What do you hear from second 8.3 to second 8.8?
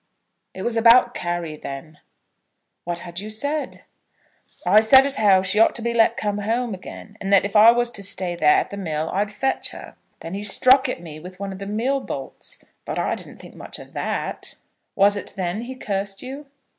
there at the